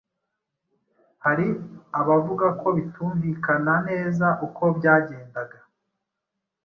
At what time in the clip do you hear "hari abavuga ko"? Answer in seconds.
1.25-2.67